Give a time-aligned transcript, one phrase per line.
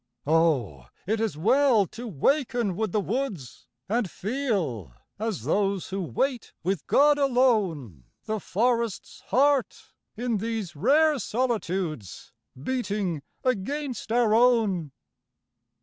[0.23, 6.01] 64 Oh, it is well to waken with the woods And feel, as those who
[6.01, 14.91] wait with God alone, The forest's heart in these rare solitudes Beating against our own.